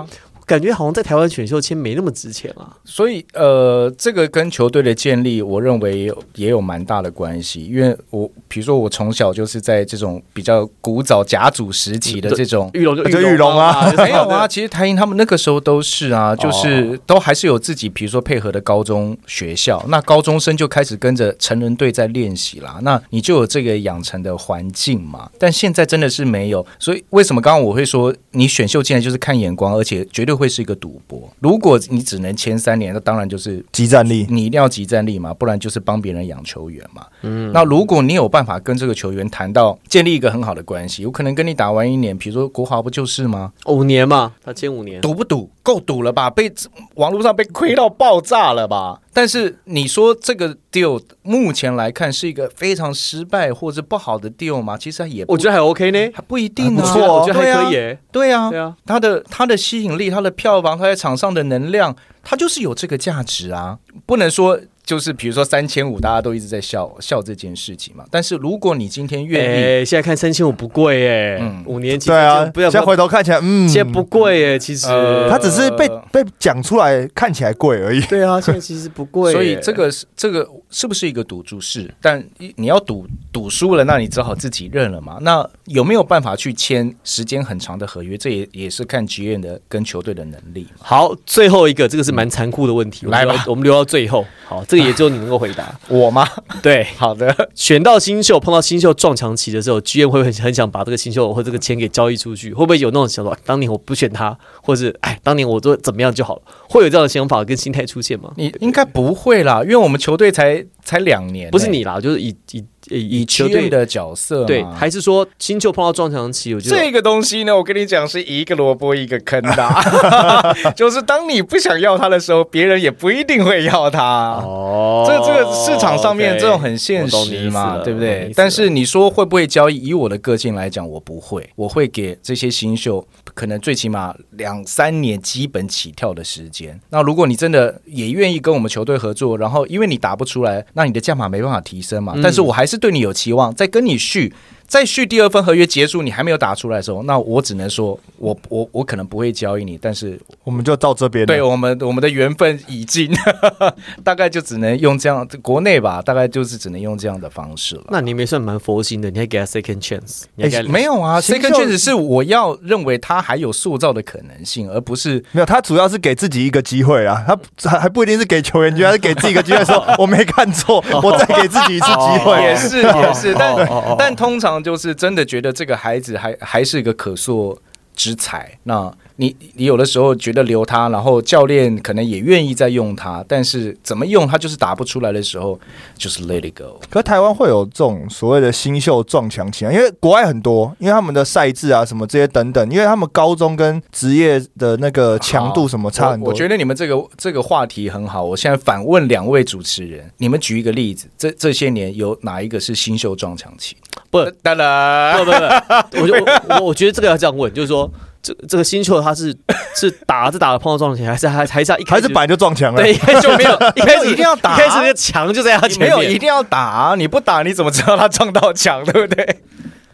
[0.50, 2.76] 感觉好像在台湾选秀签没那么值钱啊。
[2.84, 7.66] 所以呃，这个跟球队的建立，我认为也有蛮大的关系。
[7.66, 12.72] 因为我比如说，我从小就是在这种比较古早甲组时期的这种。
[12.74, 25.30] 玉龙就就玉龙啊 没有啊，其实台英他们那个时候都是啊，就是都还是有自己，比如说配合的高中学校，那高中生就开始跟着成人队在练习啦，那你就有这个养成的环境嘛。
[25.38, 31.30] 但现在真的是没有，所以为什么刚刚我会说你选秀进来就是看眼光，而且绝对会是一个赌博。
[31.40, 37.06] 如果你只能签三年，那当然就是集战力，你一定要集战力嘛，不然就是帮别人养球员嘛。
[37.24, 43.52] 嗯，那如果你有办法跟这个球员谈到建立一个很好的关系，有可能跟你打完一年，比如说国华不就是吗？
[43.66, 45.02] 五年嘛，他签五年。
[45.02, 45.50] 赌不赌？
[45.70, 46.32] 够赌了吧？
[46.32, 46.52] 被
[46.96, 49.00] 网络上被亏到爆炸了吧？
[49.14, 54.76] 但是你说这个 deal 目前来看是一个非常失败或者不好的 deal 吗？
[54.76, 57.98] 其实也我觉得还 OK 呢，还不一定啊，不错哦我觉得还可以对啊。
[58.12, 63.78] 对啊，对啊，它的它的吸引力、它的票房、它在场上的能量，它就是有这个价值啊！
[64.08, 68.04] 不能说就是比如说三千五，大家都一直在笑笑这件事情嘛。
[68.10, 78.02] 但是如果你今天愿意，哎，现在看三千五不贵哎嗯，五年期对啊，不要现在回头看起来，嗯，现在不贵哎，其实呃他只是被被讲出来看起来贵而已。
[78.08, 81.62] 对啊，现在其实不贵耶，所以这个是这个是不是一个赌注？
[81.62, 85.20] 是，但你要赌赌输了，那你只好自己认了嘛。
[85.22, 88.18] 那有没有办法去签时间很长的合约？
[88.18, 90.68] 这也也是看职业的跟球队的能力。
[90.80, 94.26] 好，最后一个这个是蛮残酷的问题，来吧我们留到最后。
[94.48, 95.78] 好，这个也只有你能够回答。
[95.88, 96.28] 我吗？
[96.62, 102.54] 对， 好的，选到新秀，碰到新秀撞墙期的时候居然会很很想把这个新秀或这个钱给交易出去？
[102.54, 103.38] 会不会有那种想法？
[103.46, 106.42] 当年我不选他，或是哎，当年我做怎么样就好了？
[106.70, 108.32] 会有这样的想法跟心态出现吗？
[108.38, 116.54] 你应该不会啦，因为我们球队才才两年、不是你啦，就是以以以球队的角色对，还是说新秀碰到撞墙期？
[116.54, 124.42] 我觉得这个东西呢，我跟你讲是一个萝卜一个坑的啊， 就是当你不想要他的时候，别人也不一定会要他。
[124.44, 128.32] 哦这这个市场上面这种很现实嘛，对不对？
[128.36, 129.88] 但是你说会不会交易？
[129.88, 136.80] 以我的个性来讲，我不会，我会给这些新秀可能最起码两三年基本起跳的时间。
[136.90, 142.14] 那如果你真的也愿意跟我们球队合作，然后因为你打不出来，那你的价码没办法提升嘛。
[142.16, 144.34] 嗯但是我还是对你有期望，在跟你续。
[144.70, 151.26] 再续第二份合约结束，你还没有打出来的时候，那我只能说，我我我可能不会交易你，但是我们就到这边。
[151.26, 153.12] 对我们我们的缘分已尽，
[154.06, 157.86] 大概就只能用这样，国内吧，大概就是只能用这样的方式了。
[157.90, 160.26] 那你们也算蛮佛心的，你还给他 second chance，
[160.70, 167.26] 没有啊，second chance 是我要认为他还有塑造的可能性，而不是没有，他主要是给自己一个机会啊，
[167.58, 172.40] 他还还不一定是给球员机会，他是给自己一个机会，说 我没看错，我再给自己一次机会。
[172.44, 173.56] 也是也是，但
[173.98, 177.60] 但通常就是真的觉得这个孩子还还是一个可塑
[177.96, 178.58] 之才。
[178.64, 185.60] 那你你有的时候觉得留他，然后教练可能也愿意再用他，但是怎么用他就是打不出来的时候，
[185.98, 186.80] 就是 let it go。
[186.90, 196.28] 可台湾会有这种所谓的新秀撞墙期啊，因为国外很多，因为他们的赛制啊什么这些等等，因为他们高中跟职业的那个强度什么差很多。
[196.28, 203.76] 我我觉得你们这个这个话题很好，我现在反问两位主持人，你们举一个例子，这这些年有哪一个是新秀撞墙期？
[204.10, 207.92] 不当然不不不，我就我我我觉得这个要这样问，就是说，
[208.22, 209.36] 这这个新秀他是
[209.76, 212.98] 是打着打着碰到撞墙，还是还还是要一开始还是本来就撞墙了对，一。
[212.98, 219.40] 开始就没有 一开始一定要打一开始那个墙就在他前没有一，定要打，你不打你怎么知道他撞到墙，对不对？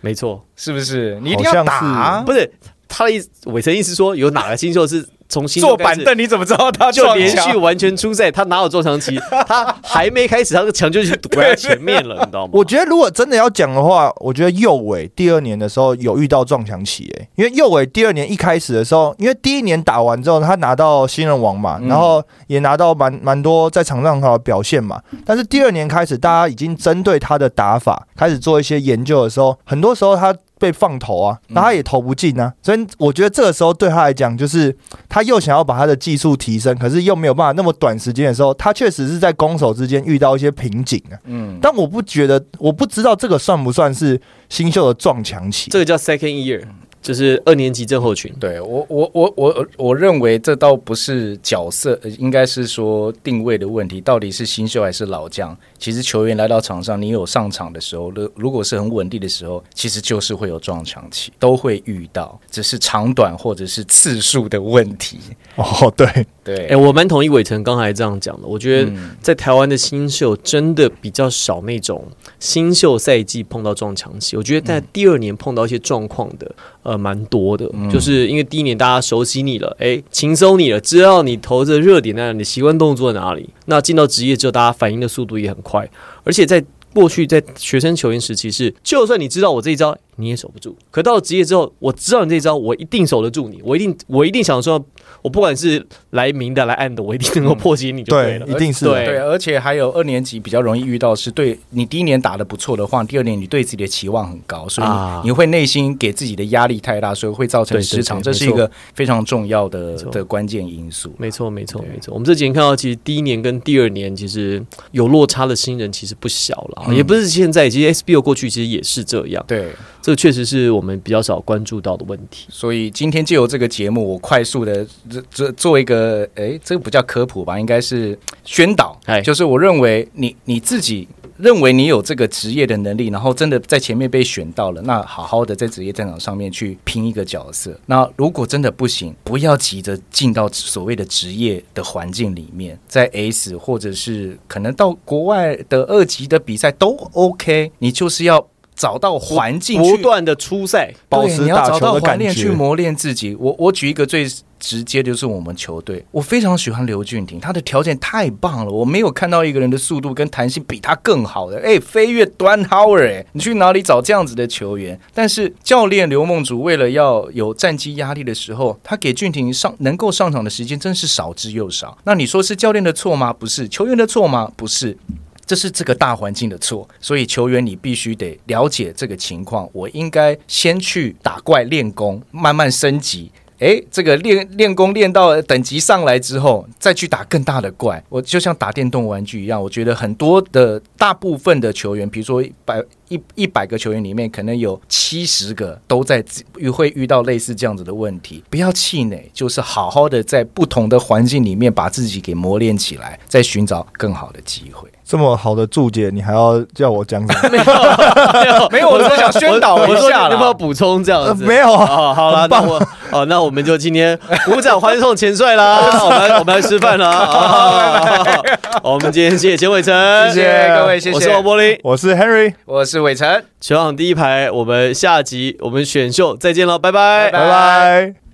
[0.02, 1.20] 没错，是不是？
[1.22, 2.52] 你一定要打啊，不是
[2.88, 9.20] 他的意思，伟成意思说有哪个新秀是坐板凳你怎么知道他就连续完全出赛，他哪有撞墙期？
[9.48, 12.52] 他还没开始，他的墙就已经堵在前面了，你知道吗？
[12.54, 25.02] 我觉得如果真的要讲的话，我觉得右伟第二年的时候有遇到撞墙期，诶，因为右伟第二年一开始的时候，因为第一年打完之后，他拿到新人王嘛，嗯然后也拿到蛮蛮多在场上很好的表现嘛。
[25.26, 30.34] 但是第二年开始，大家已经针对他的打法开始做一些研究的时候，很多时候他
[30.66, 34.76] 被放投啊，那他也投不进啊，所以我觉得这个时候对他来讲，就是
[35.08, 41.14] 他又想要把他的技术提升，可是又没有办法那么短时间的时候，他确实是在攻守之间遇到一些瓶颈啊。
[41.26, 45.70] 嗯，但我不觉得，我不知道这个算不算是新秀的撞墙期。
[45.70, 46.64] 这个叫 second year，
[47.06, 48.34] 就是二年级症候群。
[48.40, 55.56] 对我我我我我认为这倒不是角色，呃应该是说定位的问题，到底是新秀还是老将？
[55.78, 65.20] 其实球员来到场上，你有上场的时候，如如果是很稳定的时候，其实就是会有撞墙期，都会遇到，只是长短或者是次数的问题。
[65.56, 66.08] 哦，对，
[66.44, 68.48] 对，哎、我蛮同意伟成刚才这样讲的。
[68.48, 72.04] 我觉得嗯在台湾的新秀真的比较少那种
[72.40, 74.36] 新秀赛季碰到撞墙期。
[74.36, 76.50] 我觉得在第二年碰到一些状况的，
[76.86, 77.70] 呃，蛮多的。
[77.74, 83.50] 嗯就是因为第一年大家熟悉你了，哎、轻松你了，知道你投的热点在哪里，你习惯动作在哪里。
[83.66, 85.90] 那进到职业之后，大家反应的速度也很快，
[86.24, 86.64] 而且在
[86.94, 94.84] 过去在学生球员时期是，就算你知道我这一招你也守不住，可到了职业之后，我知道你这一招，我一定守得住你，我一定我一定想说，
[95.22, 98.46] 我不管是来明的来暗的，我一定能够破解你就对了。
[98.46, 99.06] 对一定是对。
[99.06, 105.22] 对，而且还有二年级比较容易遇到是对你第一年打的不错的话，第二年你对自己的期望很高，所以你,、啊。
[105.26, 111.12] 你会内心给自己的压力太大，所以会造成失常，这是一个非常重要的的关键因素。
[111.18, 112.14] 没错，没错，没错。
[112.14, 116.96] 我们这几年看到，其实第一年跟第二年其实有落差的新人其实不小了，嗯。
[116.96, 119.72] 也不是现在，其实 SBO 过去其实也是这样，对，
[120.06, 122.46] 这个确实是我们比较少关注到的问题。
[122.52, 131.08] 所以今天借由这个节目，我快速的这这做一个，诶，这个不叫科普吧，应该是宣导哎，就是我认为你你自己。
[131.38, 137.78] 认为你有这个职业的能力，然后真的在前面被选到了，那好好的在职业战场上面去拼一个角色。
[137.88, 152.24] 那如果真的不行，不要急着进到所谓的职业的环境里面，在 S 或者是可能到国外的二级的比赛都 OK，你就是要找到环境不断的出赛，保持打找到环球的感觉。
[152.26, 153.36] 练去磨练自己。
[153.40, 154.28] 我我举一个最
[154.60, 161.60] 直接，就是我们球队，我非常喜欢刘俊廷，他的条件太棒了，我没有看到一个人的速度跟弹性比他更好的。
[161.60, 165.00] 哎，飞跃端 Howard，哎，你去哪里找这样子的球员？
[165.14, 171.98] 但是教练刘梦竹为了要有战绩压力的时候，他给俊廷上能够上场的时间真是少之又少。
[172.04, 173.32] 那你说是教练的错吗？
[173.32, 174.52] 不是，球员的错吗？
[174.56, 174.98] 不是。
[175.46, 179.70] 这是这个大环境的错，所以球员你必须得了解这个情况。
[179.74, 183.32] 我应该先去打怪练功，慢慢升级。
[183.60, 188.04] 诶，这个练练功练到等级上来之后，再去打更大的怪。
[188.10, 196.24] 我就像打电动玩具一样，我觉得很多的大部分的球员，比如说百一一百个球员里面，可能有七十个都在
[196.58, 198.44] 遇会遇到类似这样子的问题。
[198.50, 204.90] 不要气馁，就是好好的在不同的环境里面把自己给磨练起来，再寻找更好的机会。
[205.08, 207.50] 这么好的注解，你还要叫我讲什么？
[208.42, 211.44] 没有，没有我是想宣导一下要不要补充这样子？
[211.44, 212.82] 呃没有好了，那我
[213.12, 215.78] 哦，那我们就今天鼓掌欢送钱帅啦！
[216.04, 218.42] 我们我们来吃饭了
[218.82, 219.94] 我们今天谢谢钱伟成，
[220.34, 221.16] 谢谢各位，谢谢。
[221.16, 226.92] 我是王柏林，我是 Henry，我是伟成，全场第一排，我们下集我们选秀再见了，拜。
[226.92, 227.32] 拜拜。
[227.32, 228.25] 拜拜。